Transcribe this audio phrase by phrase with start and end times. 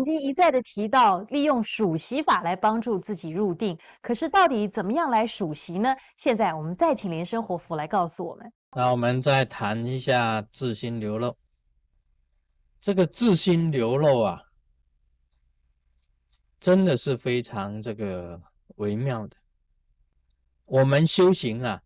[0.00, 5.94] 曾经一再的提到利用数息法来帮助自己入定，可是到底怎么样来数息呢？
[6.16, 8.50] 现在我们再请莲生活佛来告诉我们。
[8.74, 11.36] 那我们再谈一下自心流露。
[12.80, 14.40] 这个自心流露啊，
[16.58, 18.40] 真的是非常这个
[18.76, 19.36] 微妙的。
[20.68, 21.78] 我们修行啊，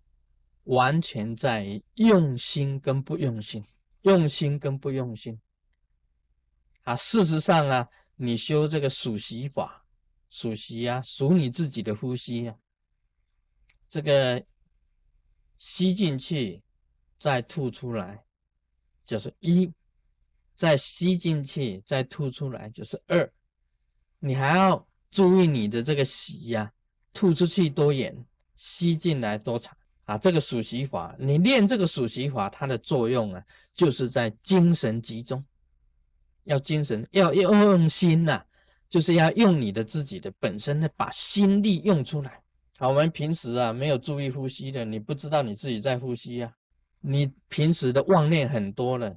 [0.63, 3.65] 完全在于用心跟不用心，
[4.03, 5.41] 用心跟不用心。
[6.85, 9.85] 啊，事实上啊，你修这个数息法，
[10.31, 12.57] 数息啊，数你自己的呼吸啊，
[13.89, 14.45] 这个
[15.59, 16.63] 吸进去，
[17.19, 18.25] 再吐出来，
[19.05, 19.73] 就是一；
[20.55, 23.33] 再吸进去，再吐出来，就是二。
[24.21, 26.73] 你还要注意你的这个息呀，
[27.13, 28.25] 吐出去多远，
[28.57, 30.17] 吸进来多长啊？
[30.17, 35.45] 这个数息法，你练这个数息法，它的作用啊，就是在精神集中。
[36.45, 38.43] 要精神，要用心呐，
[38.89, 42.41] 就是要用你的自己的本身的，把心力用出来。
[42.79, 46.53] 好，我们平时啊没有注意呼吸的，你不知道你自己在呼吸啊。
[47.01, 49.15] 你平时的妄念很多了，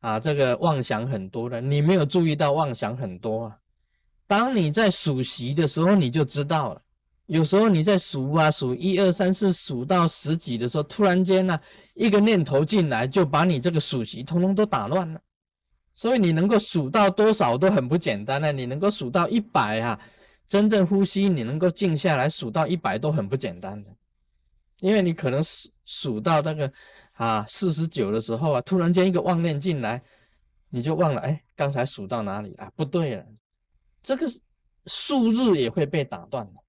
[0.00, 3.58] 啊，这个妄想很多了，你没有注意到妄想很多啊。
[4.26, 6.82] 当你在数息的时候，你就知道了。
[7.26, 11.58] 有时候你在数啊数一二三四数到十几的时候，突然间呢，
[11.94, 15.20] 一个念头进来，就把你这个数息通通都打乱了。
[15.96, 18.52] 所以你能够数到多少都很不简单呢？
[18.52, 19.98] 你能够数到一百啊，
[20.46, 23.90] 真正呼吸，你能够静下来数到一百都很不简单的，
[24.80, 26.70] 因为你可能数数到那个
[27.14, 30.02] 啊四十九的时候啊，突然间一个妄念进来，
[30.68, 32.70] 你就忘了，哎，刚才数到哪里啊？
[32.76, 33.24] 不对了，
[34.02, 34.26] 这个
[34.84, 36.60] 数日也会被打断的，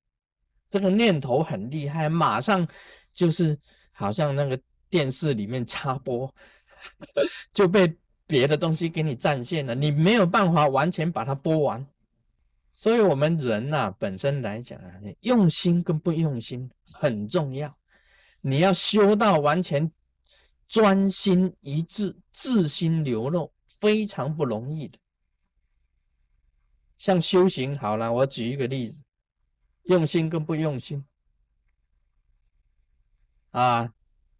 [0.70, 2.66] 这个念头很厉害，马上
[3.12, 3.60] 就是
[3.92, 4.58] 好像那个
[4.90, 6.34] 电视里面插播
[7.52, 7.94] 就被。
[8.28, 11.88] 别的东西给你占线了，你没有办法完全把它播完。
[12.76, 17.76] 所以，我们人呐，本身来讲啊，你用心跟不用心很重要。
[18.42, 19.92] 你要修到完全
[20.68, 25.00] 专心一致、自心流露，非常不容易的。
[27.00, 29.02] 像修行好了，我举一个例子：
[29.86, 31.04] 用心跟不用心
[33.52, 33.92] 啊，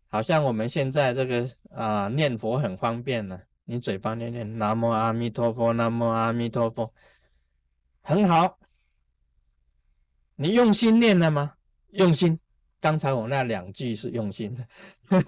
[0.10, 3.42] 好像我们现在这个啊念佛很方便了。
[3.70, 6.94] 你嘴巴念念南无阿弥陀佛，南无阿弥陀佛，
[8.02, 8.58] 很好。
[10.38, 11.56] 你用心念了吗？
[11.90, 12.40] 用心。
[12.80, 14.66] 刚才我那两句是用心的。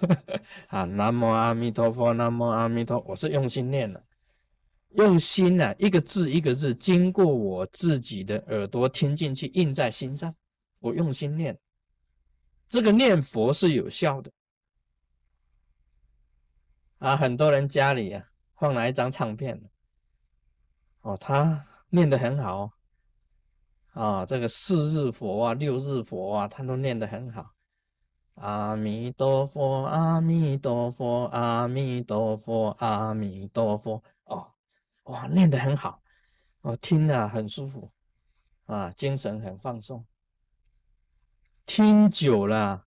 [0.68, 4.02] 啊，南无阿弥陀佛，南无阿弥陀，我是用心念的。
[4.92, 10.34] 用心呢，一个字一个字，经过我自己的耳朵听进去，印在心上。
[10.80, 11.58] 我用心念，
[12.68, 14.32] 这个念佛是有效的。
[17.00, 18.29] 啊，很多人家里啊。
[18.60, 19.58] 放了一张唱片，
[21.00, 22.70] 哦，他念得很好，
[23.94, 27.54] 啊，这个四日佛啊，六日佛啊，他都念得很好。
[28.34, 34.04] 阿弥陀佛，阿弥陀佛，阿弥陀佛，阿弥陀佛。
[34.24, 34.52] 哦，
[35.04, 36.02] 哇，念得很好，
[36.60, 37.90] 我听了很舒服，
[38.66, 40.04] 啊，精神很放松。
[41.64, 42.86] 听久了，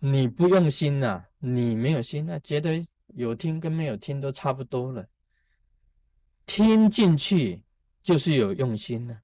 [0.00, 2.84] 你不用心呐，你没有心，那觉得。
[3.14, 5.06] 有听跟没有听都差不多了，
[6.46, 7.62] 听进去
[8.02, 9.20] 就是有用心了。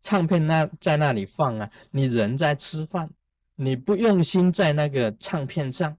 [0.00, 3.10] 唱片那在那里放啊，你人在吃饭，
[3.54, 5.96] 你不用心在那个唱片上，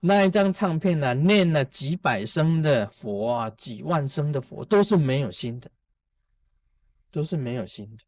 [0.00, 5.70] 那一张唱片呢，念了几百声的佛啊，几万声的佛，都是没有心的，
[7.10, 8.04] 都是没有心的。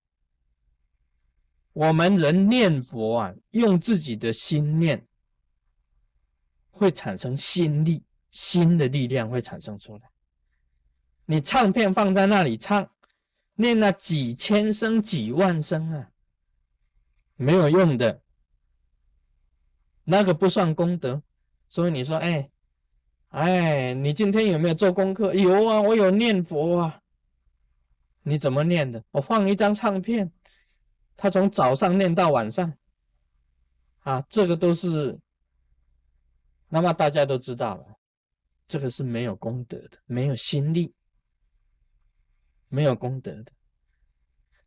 [1.73, 5.07] 我们人念佛啊，用自己的心念。
[6.73, 10.11] 会产生心力，心的力量会产生出来。
[11.27, 12.91] 你唱片放在那里唱，
[13.55, 16.11] 念了几千声、几万声啊，
[17.37, 18.21] 没有用的，
[20.03, 21.23] 那个不算功德。
[21.69, 22.51] 所以你说，哎，
[23.29, 25.33] 哎，你今天有没有做功课？
[25.35, 27.01] 有啊，我有念佛啊。
[28.23, 29.05] 你怎么念的？
[29.11, 30.33] 我放一张唱片，
[31.17, 32.73] 他从早上念到晚上，
[34.01, 35.21] 啊，这个都是。
[36.75, 37.85] 那么大家都知道了，
[38.67, 40.91] 这个是没有功德的，没有心力，
[42.69, 43.53] 没有功德的。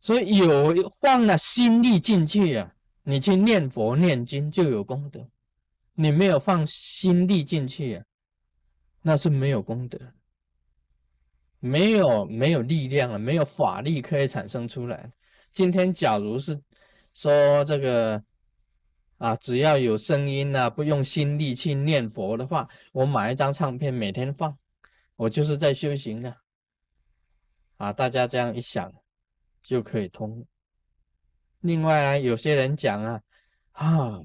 [0.00, 2.72] 所以有放了心力进去啊，
[3.02, 5.20] 你去念佛念经就有功德；
[5.94, 8.04] 你没有放心力进去啊，
[9.02, 9.98] 那是没有功德，
[11.58, 15.10] 没有没有力量了，没有法力可以产生出来。
[15.50, 16.56] 今天假如是
[17.14, 18.22] 说这个。
[19.18, 24.56] 啊，只要有声音啊，不用心力去念佛的话，我买一张唱片，每天放，
[25.16, 26.34] 我就是在修行呢。
[27.78, 28.92] 啊，大家这样一想
[29.62, 30.46] 就可以通。
[31.60, 33.22] 另外啊，有些人讲啊，
[33.72, 34.20] 啊，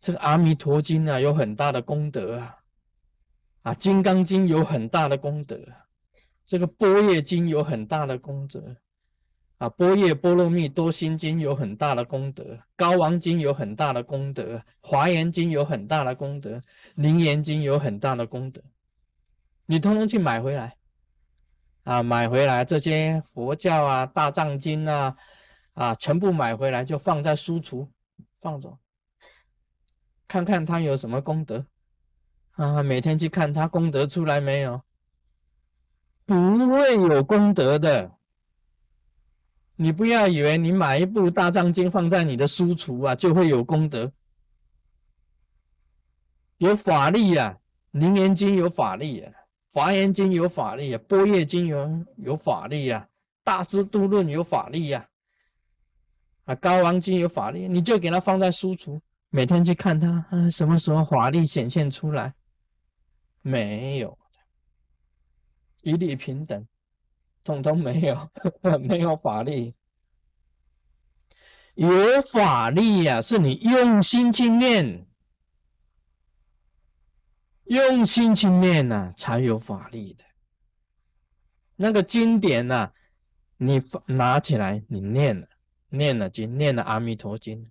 [0.00, 2.58] 这个《阿弥陀经》啊有很大的功德啊，
[3.62, 5.60] 啊，《金刚经》有很大的功德，
[6.46, 8.76] 这个《般若经》有很大的功德。
[9.62, 16.60] 啊，波叶波罗蜜多心经有很大的功德，高王经有很大的功德，华严经有很大的功德，
[16.96, 18.60] 灵严经有很大的功德，
[19.66, 20.76] 你通通去买回来，
[21.84, 25.16] 啊，买回来这些佛教啊、大藏经啊，
[25.74, 27.86] 啊，全部买回来就放在书橱
[28.40, 28.76] 放着，
[30.26, 31.64] 看看它有什么功德，
[32.56, 34.82] 啊，每天去看它功德出来没有，
[36.26, 36.34] 不
[36.68, 38.10] 会有功德的。
[39.76, 44.12] 你不要以为你买一部大藏经放在你的书橱啊，就会有功德、
[46.58, 47.58] 有法力呀。
[47.92, 49.30] 灵严经有法力呀，
[49.70, 53.06] 华严经有法力呀，波叶经有有法力呀，
[53.44, 55.06] 大智度论有法力呀，
[56.44, 58.98] 啊，高王经有法力，你就给它放在书橱，
[59.28, 62.32] 每天去看它，啊，什么时候法力显现出来？
[63.42, 64.16] 没有，
[65.82, 66.66] 一律平等。
[67.44, 68.30] 通通没有，
[68.80, 69.74] 没有法力。
[71.74, 75.06] 有法力呀，是你用心去念，
[77.64, 80.24] 用心去念呐，才有法力的。
[81.76, 82.92] 那个经典呐，
[83.56, 85.48] 你拿起来，你念了，
[85.88, 87.64] 念了经，念了《阿弥陀经》。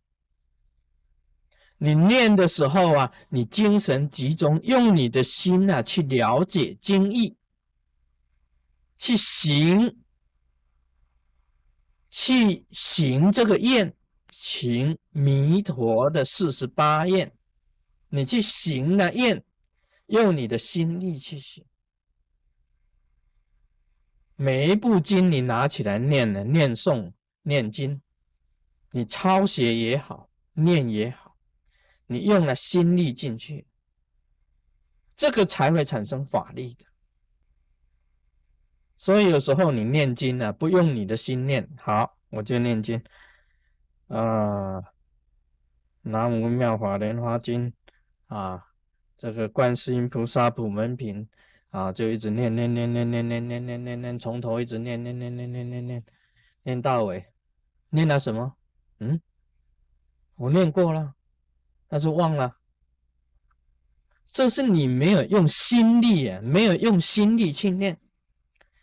[1.78, 7.38] 你念的时候啊，你精神集中，用你的心呐去了解经义。
[9.02, 9.98] 去行，
[12.12, 13.92] 去行这个愿，
[14.30, 17.36] 行弥陀的四十八愿，
[18.10, 19.44] 你去行那愿，
[20.06, 21.66] 用你的心力去行。
[24.36, 27.12] 每一部经你拿起来念了，念诵、
[27.42, 28.00] 念经，
[28.92, 31.36] 你抄写也好，念也好，
[32.06, 33.66] 你用了心力进去，
[35.16, 36.86] 这个才会产生法力的。
[39.02, 43.02] 所以有时候你念经呢，不用你的心念，好，我就念经，
[44.10, 44.80] 啊，
[46.04, 47.74] 南无妙法莲华经，
[48.28, 48.64] 啊，
[49.18, 51.28] 这个观世音菩萨普门品，
[51.72, 56.04] 啊，就一直念念念念念念念念念念，从头一直念念念念念念念，
[56.62, 57.26] 念到尾，
[57.90, 58.56] 念了什么？
[59.00, 59.20] 嗯，
[60.36, 61.16] 我念过了，
[61.88, 62.56] 但是忘了，
[64.26, 68.00] 这是你没有用心力啊，没有用心力去念。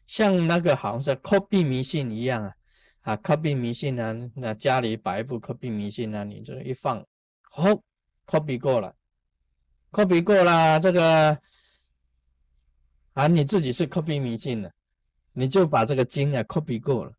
[0.08, 2.54] 像那个好像是 copy 迷信一样啊，
[3.02, 7.04] 啊，copy 迷信啊，那家里摆一部 copy 迷信啊，你这一放，
[7.42, 7.64] 好
[8.26, 8.94] ，copy 过了
[9.92, 11.38] ，copy 过了，这个
[13.12, 14.72] 啊，你自己是 copy 迷信的，
[15.34, 17.12] 你就把这个经啊 copy 过了，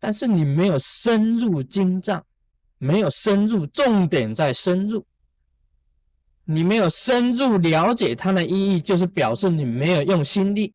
[0.00, 2.26] 但是你没有深入经藏，
[2.78, 5.06] 没有深入，重点在深入，
[6.42, 10.74] 你没有深入了解它的意义，就是表示你没有用心力。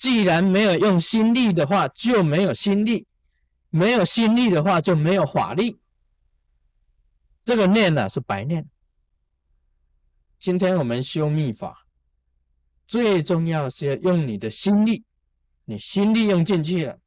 [0.00, 3.04] 既然没有用心力的话，就没有心力；
[3.68, 5.78] 没有心力的话，就没有法力。
[7.44, 8.66] 这个念呢是白念。
[10.38, 11.86] 今天我们修密法，
[12.86, 15.04] 最重要是要用你的心力。
[15.66, 16.98] 你心力用进去了，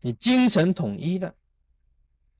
[0.00, 1.32] 你精神统一了，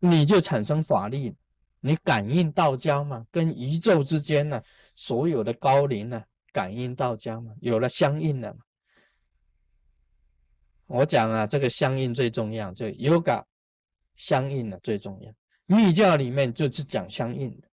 [0.00, 1.36] 你就产生法力。
[1.78, 4.60] 你感应道交嘛，跟宇宙之间呢，
[4.96, 6.24] 所有的高灵呢。
[6.52, 8.56] 感应到家嘛，有了相应的。
[10.86, 13.44] 我讲啊，这个相应最重要，就 yoga
[14.16, 15.32] 相应的最重要。
[15.66, 17.68] 密教里面就是讲相应的，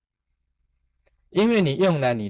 [1.30, 2.26] 因为你用了你的。